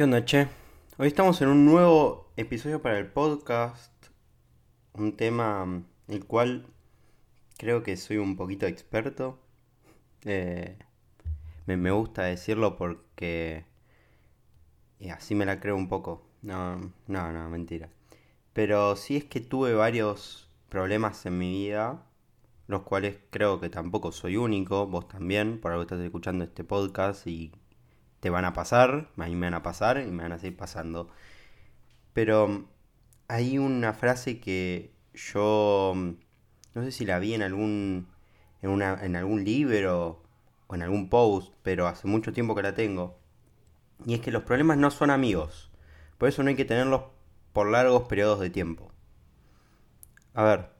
[0.00, 0.48] ¿Qué onda, che?
[0.96, 3.92] Hoy estamos en un nuevo episodio para el podcast.
[4.94, 6.64] Un tema mm, el cual
[7.58, 9.38] creo que soy un poquito experto.
[10.24, 10.78] Eh,
[11.66, 13.66] me, gusta decirlo porque
[15.00, 16.26] eh, así me la creo un poco.
[16.40, 17.90] No, no, no, mentira.
[18.54, 22.06] Pero sí es que tuve varios problemas en mi vida,
[22.68, 27.26] los cuales creo que tampoco soy único, vos también, por algo estás escuchando este podcast
[27.26, 27.52] y
[28.20, 31.08] te van a pasar, a me van a pasar y me van a seguir pasando.
[32.12, 32.68] Pero
[33.28, 35.94] hay una frase que yo
[36.74, 38.08] no sé si la vi en algún
[38.62, 40.22] en, una, en algún libro
[40.66, 43.18] o en algún post, pero hace mucho tiempo que la tengo.
[44.04, 45.70] Y es que los problemas no son amigos.
[46.18, 47.02] Por eso no hay que tenerlos
[47.52, 48.92] por largos periodos de tiempo.
[50.34, 50.70] A ver,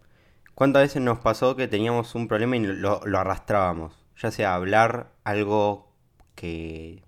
[0.55, 4.07] ¿cuántas veces nos pasó que teníamos un problema y lo arrastrábamos?
[4.17, 5.93] Ya sea hablar algo
[6.35, 7.03] que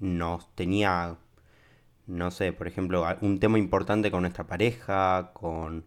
[0.00, 1.16] nos tenía,
[2.06, 5.84] no sé, por ejemplo, un tema importante con nuestra pareja, con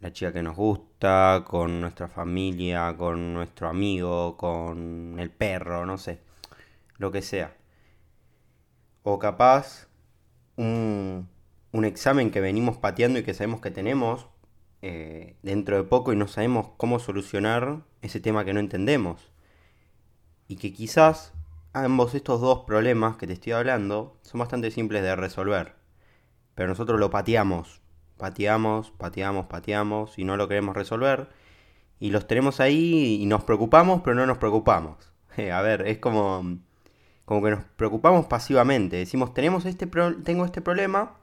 [0.00, 5.98] la chica que nos gusta, con nuestra familia, con nuestro amigo, con el perro, no
[5.98, 6.20] sé,
[6.98, 7.56] lo que sea.
[9.02, 9.88] O capaz
[10.56, 11.28] un,
[11.72, 14.26] un examen que venimos pateando y que sabemos que tenemos
[14.82, 19.30] eh, dentro de poco y no sabemos cómo solucionar ese tema que no entendemos.
[20.48, 21.32] Y que quizás
[21.84, 25.74] ambos estos dos problemas que te estoy hablando son bastante simples de resolver.
[26.54, 27.82] Pero nosotros lo pateamos,
[28.16, 31.28] pateamos, pateamos, pateamos y no lo queremos resolver.
[31.98, 35.12] Y los tenemos ahí y nos preocupamos, pero no nos preocupamos.
[35.52, 36.60] a ver, es como,
[37.26, 38.96] como que nos preocupamos pasivamente.
[38.96, 41.18] Decimos, tenemos este tengo este problema.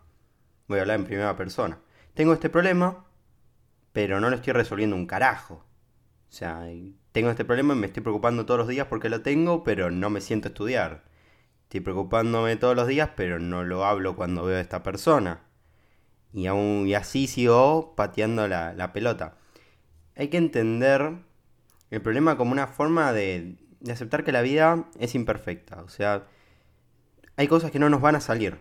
[0.67, 1.79] Voy a hablar en primera persona.
[2.13, 3.05] Tengo este problema,
[3.91, 5.55] pero no lo estoy resolviendo un carajo.
[6.29, 6.67] O sea,
[7.13, 10.09] tengo este problema y me estoy preocupando todos los días porque lo tengo, pero no
[10.09, 11.03] me siento a estudiar.
[11.63, 15.41] Estoy preocupándome todos los días, pero no lo hablo cuando veo a esta persona.
[16.33, 19.37] Y, aún, y así sigo pateando la, pelota.
[20.15, 21.13] Hay que entender
[21.91, 23.57] el problema como una forma de,
[23.89, 25.81] aceptar que la vida es imperfecta.
[25.83, 26.25] O sea,
[27.37, 28.59] hay cosas que no nos van a salir.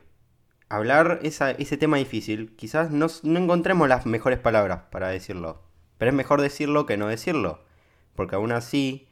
[0.68, 5.62] Hablar ese tema difícil, quizás no, no encontremos las mejores palabras para decirlo.
[5.96, 7.71] Pero es mejor decirlo que no decirlo.
[8.14, 9.08] Porque aún así,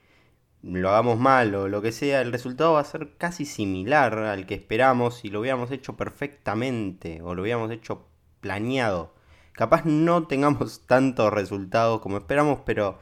[0.62, 4.47] lo hagamos mal o lo que sea, el resultado va a ser casi similar al
[4.47, 8.06] que esperamos si lo hubiéramos hecho perfectamente o lo hubiéramos hecho
[8.41, 9.15] planeado.
[9.53, 12.99] Capaz no tengamos tantos resultados como esperamos, pero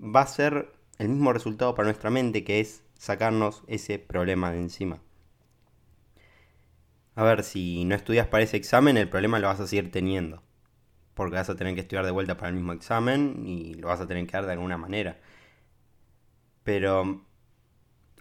[0.00, 4.58] va a ser el mismo resultado para nuestra mente, que es sacarnos ese problema de
[4.58, 5.00] encima.
[7.14, 10.42] A ver, si no estudias para ese examen, el problema lo vas a seguir teniendo
[11.14, 14.00] porque vas a tener que estudiar de vuelta para el mismo examen y lo vas
[14.00, 15.18] a tener que dar de alguna manera.
[16.62, 17.24] Pero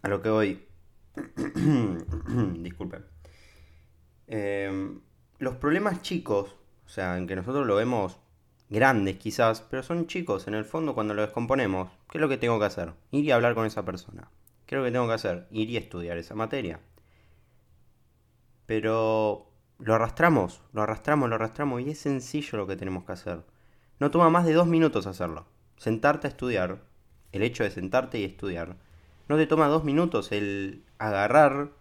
[0.01, 0.67] a lo que voy,
[2.59, 3.05] disculpen,
[4.27, 5.01] em,
[5.39, 6.55] los problemas chicos,
[6.85, 8.17] o sea, en que nosotros lo vemos
[8.69, 12.37] grandes quizás, pero son chicos en el fondo cuando lo descomponemos, ¿qué es lo que
[12.37, 12.93] tengo que hacer?
[13.11, 14.29] Ir y hablar con esa persona.
[14.65, 15.47] ¿Qué es lo que tengo que hacer?
[15.51, 16.79] Ir y estudiar esa materia.
[18.67, 19.48] Pero
[19.79, 23.43] lo arrastramos, lo arrastramos, lo arrastramos y es sencillo lo que tenemos que hacer.
[23.99, 25.47] No toma más de dos minutos hacerlo.
[25.77, 26.83] Sentarte a estudiar,
[27.31, 28.75] el hecho de sentarte y estudiar,
[29.29, 31.71] no te toma dos minutos el agarrar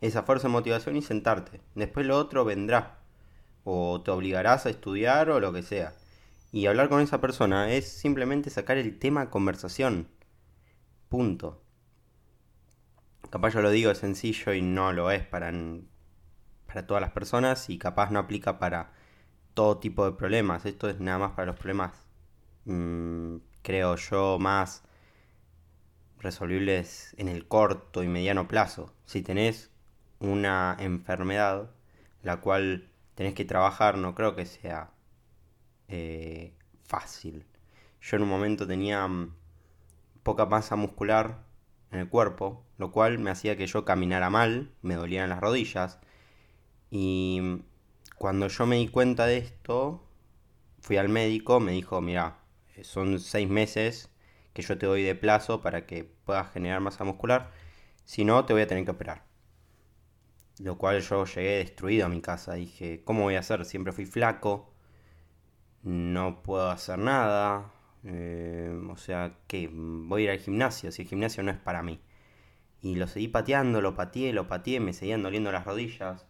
[0.00, 1.60] esa fuerza de motivación y sentarte.
[1.74, 2.98] Después lo otro vendrá.
[3.64, 5.94] O te obligarás a estudiar o lo que sea.
[6.52, 10.08] Y hablar con esa persona es simplemente sacar el tema a conversación.
[11.08, 11.62] Punto.
[13.30, 15.52] Capaz yo lo digo sencillo y no lo es para,
[16.68, 18.92] para todas las personas y capaz no aplica para
[19.54, 20.66] todo tipo de problemas.
[20.66, 21.92] Esto es nada más para los problemas,
[22.66, 24.84] mm, creo yo, más
[26.18, 28.92] resolvibles en el corto y mediano plazo.
[29.06, 29.70] Si tenés
[30.20, 31.70] una enfermedad
[32.22, 34.90] la cual tenés que trabajar, no creo que sea
[35.88, 36.54] eh,
[36.84, 37.46] fácil.
[38.02, 39.34] Yo en un momento tenía mm,
[40.22, 41.44] poca masa muscular
[41.90, 45.98] en el cuerpo, lo cual me hacía que yo caminara mal, me dolían las rodillas,
[46.90, 47.62] y
[48.16, 50.02] cuando yo me di cuenta de esto,
[50.80, 52.38] fui al médico, me dijo, mira,
[52.82, 54.10] son seis meses
[54.52, 57.52] que yo te doy de plazo para que puedas generar masa muscular,
[58.04, 59.24] si no te voy a tener que operar.
[60.60, 63.64] Lo cual yo llegué destruido a mi casa, dije, ¿cómo voy a hacer?
[63.64, 64.72] Siempre fui flaco,
[65.82, 67.72] no puedo hacer nada,
[68.04, 71.82] eh, o sea, que voy a ir al gimnasio, si el gimnasio no es para
[71.82, 72.00] mí.
[72.82, 76.26] Y lo seguí pateando, lo pateé, lo pateé, me seguían doliendo las rodillas.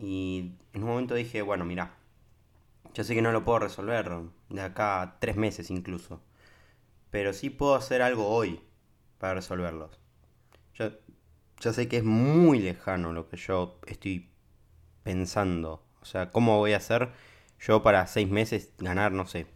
[0.00, 1.94] Y en un momento dije, bueno, mira,
[2.94, 4.10] yo sé que no lo puedo resolver
[4.48, 6.22] de acá a tres meses incluso.
[7.10, 8.60] Pero sí puedo hacer algo hoy
[9.18, 10.00] para resolverlos.
[10.74, 10.90] Yo
[11.60, 14.30] ya sé que es muy lejano lo que yo estoy
[15.02, 15.84] pensando.
[16.00, 17.10] O sea, ¿cómo voy a hacer
[17.60, 19.46] yo para seis meses ganar, no sé,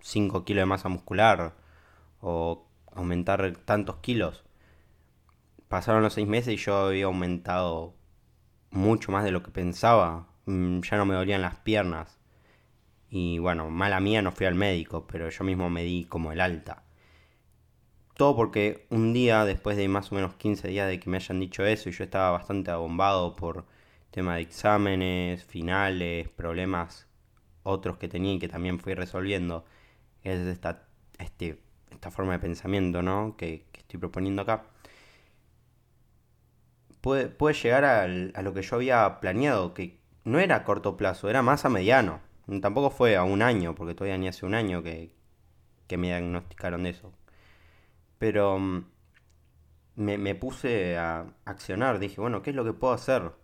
[0.00, 1.54] 5 kilos de masa muscular?
[2.22, 4.44] O aumentar tantos kilos.
[5.68, 7.94] Pasaron los seis meses y yo había aumentado
[8.70, 10.28] mucho más de lo que pensaba.
[10.46, 12.18] Mm, ya no me dolían las piernas.
[13.10, 16.40] Y bueno, mala mía no fui al médico, pero yo mismo me di como el
[16.40, 16.84] alta.
[18.16, 21.40] Todo porque un día, después de más o menos 15 días de que me hayan
[21.40, 23.66] dicho eso, y yo estaba bastante abombado por
[24.10, 27.08] tema de exámenes, finales, problemas
[27.62, 29.64] otros que tenía y que también fui resolviendo,
[30.22, 30.86] es esta,
[31.18, 33.36] este, esta forma de pensamiento ¿no?
[33.36, 34.64] que, estoy proponiendo acá,
[37.00, 41.28] puede, puede llegar a lo que yo había planeado, que no era a corto plazo,
[41.30, 42.20] era más a mediano.
[42.60, 45.12] Tampoco fue a un año, porque todavía ni hace un año que,
[45.86, 47.12] que me diagnosticaron de eso.
[48.18, 48.84] Pero mm,
[49.96, 53.22] me, puse a accionar, dije, bueno, ¿qué es lo que puedo hacer?
[53.22, 53.34] O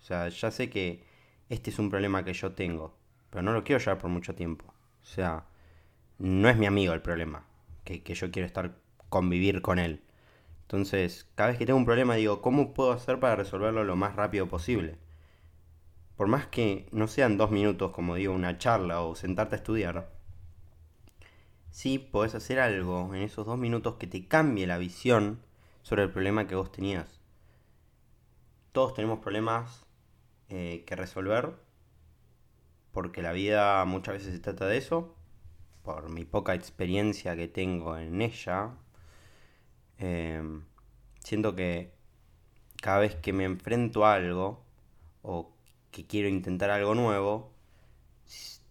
[0.00, 1.04] sea, ya sé que
[1.48, 2.96] este es un problema que yo tengo,
[3.30, 4.66] pero no lo quiero llevar por mucho tiempo.
[5.02, 5.46] O sea,
[6.18, 7.44] no es mi amigo el problema,
[7.84, 8.76] que, que yo quiero estar
[9.08, 10.02] convivir con él.
[10.68, 14.16] Entonces, cada vez que tengo un problema digo, ¿cómo puedo hacer para resolverlo lo más
[14.16, 14.98] rápido posible?
[16.14, 20.10] Por más que no sean dos minutos, como digo, una charla o sentarte a estudiar,
[21.70, 25.40] sí podés hacer algo en esos dos minutos que te cambie la visión
[25.80, 27.18] sobre el problema que vos tenías.
[28.72, 29.86] Todos tenemos problemas
[30.50, 31.54] eh, que resolver,
[32.92, 35.14] porque la vida muchas veces se trata de eso,
[35.82, 38.72] por mi poca experiencia que tengo en ella.
[39.98, 40.64] Em,
[41.20, 41.92] siento que
[42.82, 44.62] cada vez que me enfrento a algo
[45.22, 45.52] o
[45.90, 47.52] que quiero intentar algo nuevo,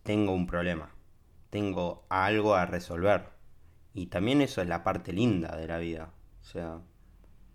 [0.03, 0.91] tengo un problema
[1.49, 3.29] tengo algo a resolver.
[3.93, 6.11] Y también eso es la parte linda de la vida.
[6.41, 6.79] O sea,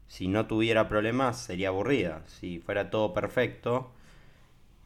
[0.09, 2.25] si no tuviera problemas sería aburrida.
[2.27, 3.93] Si fuera todo perfecto,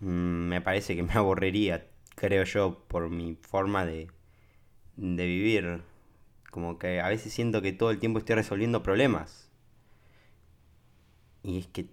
[0.00, 0.06] mm,
[0.48, 4.08] me parece que me aburriría, creo yo, por mi forma de,
[4.96, 5.82] de vivir.
[6.56, 9.50] Como que a veces siento que todo el tiempo estoy resolviendo problemas.
[11.42, 11.90] Y es que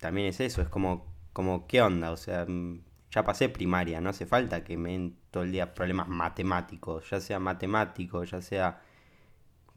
[0.00, 2.10] también es eso, es como, como ¿qué onda?
[2.10, 2.82] O sea, mm,
[3.12, 7.20] ya pasé primaria, no hace falta que me den todo el día problemas matemáticos, ya
[7.20, 8.82] sea matemático, ya sea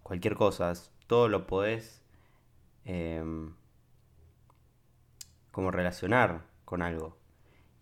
[0.01, 0.73] cualquier cosa,
[1.05, 2.01] todo lo podés
[2.83, 3.53] em,
[5.51, 7.15] como relacionar con algo.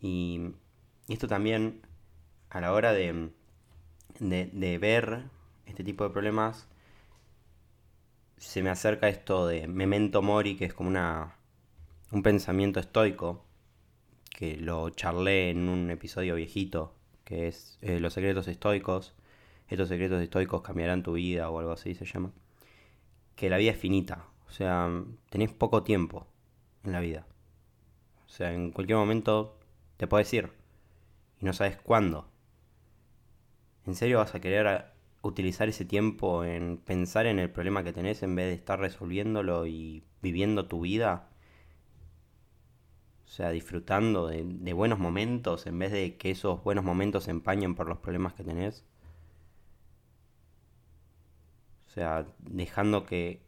[0.02, 0.56] Y,
[1.08, 1.88] esto también
[2.50, 3.32] a la hora de,
[4.20, 5.30] de, de ver
[5.66, 6.68] este tipo de problemas,
[8.38, 11.36] se me acerca esto de memento mori, que es como una,
[12.12, 13.46] un pensamiento estoico,
[14.30, 16.94] que lo charlé en un episodio viejito,
[17.24, 19.14] que es eh, Los secretos estoicos.
[19.70, 22.32] Estos secretos estoicos cambiarán tu vida o algo así se llama.
[23.36, 24.90] Que la vida es finita, o sea,
[25.30, 26.28] tenés poco tiempo
[26.84, 27.26] en la vida.
[28.28, 29.58] O sea, en cualquier momento
[29.98, 30.52] te puedes ir
[31.40, 32.28] y no sabes cuándo.
[33.86, 34.92] ¿En serio vas a querer
[35.24, 39.66] utilizar ese tiempo en pensar en el problema que tenés en vez de estar resolviéndolo
[39.66, 41.30] y viviendo tu vida?
[43.26, 47.74] O sea, disfrutando de, buenos momentos en vez de que esos buenos momentos se empañen
[47.74, 48.86] por los problemas que tenés.
[51.88, 53.42] O sea, dejando que,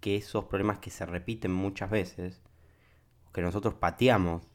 [0.00, 2.40] que esos problemas que se repiten muchas veces,
[3.32, 4.48] que nosotros pateamos,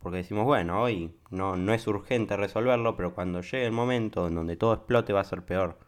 [0.00, 4.34] porque decimos, bueno, hoy no, no es urgente resolverlo, pero cuando llegue el momento en
[4.34, 5.78] donde todo explote va a ser peor.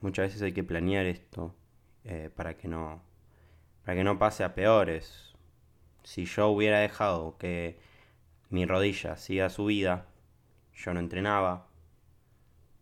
[0.00, 1.54] Muchas veces hay que planear esto
[2.04, 3.02] eh, para que no,
[3.84, 5.34] para que no pase a peores.
[6.02, 7.78] Si yo hubiera dejado que
[8.48, 10.06] mi rodilla siga su vida,
[10.74, 11.68] yo no entrenaba,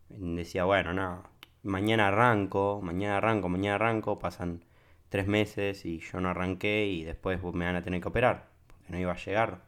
[0.09, 1.23] decía, bueno, no,
[1.63, 4.63] mañana arranco, mañana arranco, mañana arranco, pasan
[5.09, 8.47] tres meses y yo no arranqué y después me van a tener que operar,
[8.89, 9.63] no iba a llegar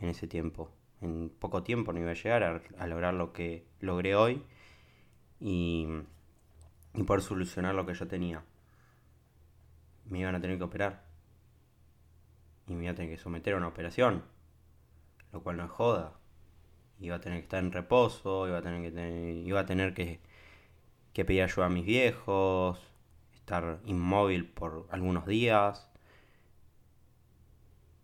[0.00, 0.70] en ese tiempo.
[1.00, 4.42] En poco tiempo no iba a llegar a, lograr lo que logré hoy
[5.40, 5.88] y,
[6.94, 8.44] y poder solucionar lo que yo tenía
[10.10, 11.04] me iban a tener que operar.
[12.66, 14.24] Y me iba a tener que someter a una operación.
[15.32, 16.18] Lo cual no es joda.
[16.98, 19.94] Iba a tener que estar en reposo, iba a tener que, tener, iba a tener
[19.94, 20.20] que,
[21.14, 22.78] que pedir ayuda a mis viejos,
[23.34, 25.89] estar inmóvil por algunos días.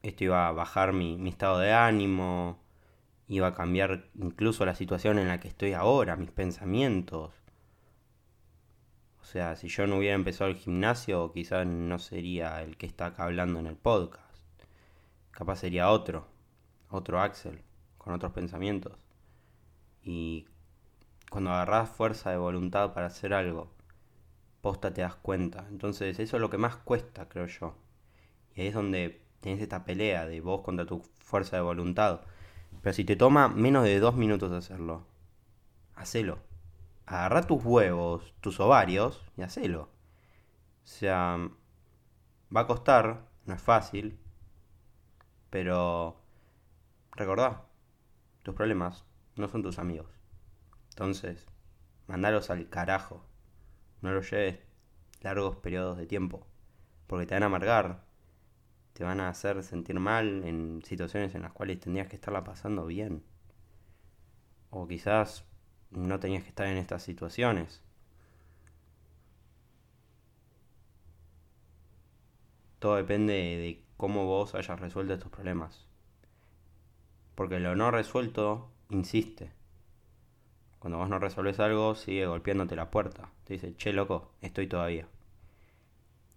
[0.03, 2.63] Esto iba a bajar mi, mi estado de ánimo,
[3.29, 7.33] iba a cambiar incluso la situación en la que estoy ahora, mis pensamientos
[9.27, 13.07] o sea, si yo no hubiera empezado el gimnasio, quizás no sería el que está
[13.07, 14.25] acá hablando en el podcast.
[15.33, 16.29] Capaz sería otro,
[16.91, 17.61] otro Axel,
[17.99, 18.93] con otros pensamientos.
[20.01, 20.47] Y
[21.29, 23.75] cuando agarrás fuerza de voluntad para hacer algo,
[24.61, 25.67] posta te das cuenta.
[25.71, 27.75] Entonces eso es lo que más cuesta, creo yo.
[28.55, 32.23] Y ahí es donde tenés esta pelea de vos contra tu fuerza de voluntad.
[32.83, 35.07] Pero si te toma menos de dos minutos hacerlo,
[35.95, 36.41] hacelo.
[37.07, 39.83] Agarra tus huevos, tus ovarios y hacelo.
[39.83, 41.39] O sea,
[42.55, 44.19] va a costar, no es fácil,
[45.49, 46.21] pero
[47.13, 47.67] recordá,
[48.43, 49.05] tus problemas
[49.37, 50.11] no son tus amigos.
[50.91, 51.47] Entonces,
[52.09, 53.25] mandalos al carajo.
[54.01, 54.59] No los lleves
[55.21, 56.49] largos periodos de tiempo,
[57.07, 58.06] porque te van a amargar,
[58.97, 62.87] te van a hacer sentir mal en situaciones en las cuales tendrías que estarla pasando
[62.87, 63.23] bien.
[64.71, 65.45] O quizás
[65.91, 67.83] no tenías que estar en estas situaciones.
[72.79, 75.87] Todo depende de cómo vos hayas resuelto estos problemas.
[77.35, 79.53] Porque lo no resuelto insiste.
[80.79, 83.29] Cuando vos no resolves algo, sigue golpeándote la puerta.
[83.45, 85.07] Te dice, che, loco, estoy todavía.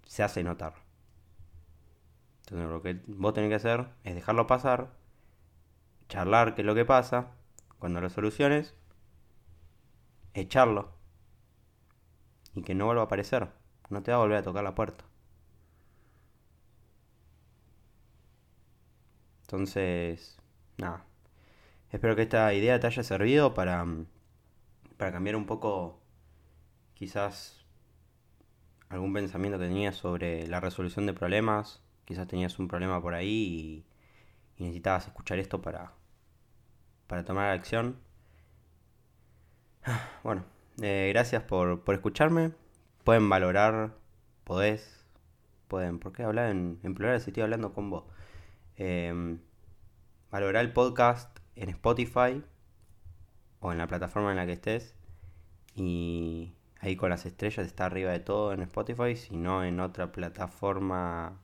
[0.04, 0.89] Se hace notar.
[2.50, 4.90] Entonces lo que vos tenés que hacer es dejarlo pasar,
[6.08, 7.28] charlar qué es lo que pasa,
[7.78, 8.74] cuando lo soluciones,
[10.34, 10.92] echarlo
[12.56, 13.50] y que no vuelva a aparecer,
[13.90, 15.06] no te va a volver a tocar la puerta.
[19.42, 20.38] Entonces,
[20.78, 21.06] nada.
[21.92, 23.86] Espero que esta idea te haya servido para,
[24.98, 26.02] para cambiar un poco
[26.96, 27.64] quizás
[28.90, 33.86] algún pensamiento que tenías sobre la resolución de problemas quizás tenías un problema por ahí
[34.58, 35.94] y, necesitabas escuchar esto para,
[37.08, 37.98] para tomar acción.
[40.24, 40.44] Bueno,
[40.82, 42.52] eh, gracias por, escucharme.
[43.04, 43.96] Pueden valorar,
[44.44, 45.06] podés,
[45.68, 48.04] pueden, ¿por qué hablar en, en plural si estoy hablando con vos?
[48.76, 49.38] Eh,
[50.32, 52.44] valorar el podcast en Spotify
[53.62, 54.96] o en la plataforma en la que estés
[55.76, 60.12] y ahí con las estrellas está arriba de todo en Spotify, si no en otra
[60.12, 61.40] plataforma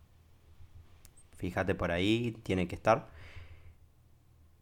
[1.38, 3.10] Fíjate por ahí, tiene que estar.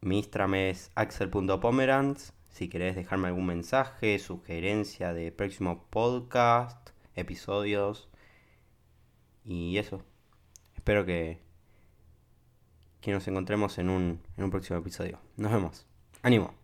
[0.02, 2.34] Mi Instagram es axel.pomerans.
[2.50, 8.10] Si querés dejarme algún mensaje, sugerencia de próximo podcast, episodios.
[9.46, 10.04] Y eso.
[10.76, 11.40] Espero que,
[13.02, 15.20] que nos encontremos en un, en un próximo episodio.
[15.38, 15.86] Nos vemos.
[16.22, 16.63] Ánimo.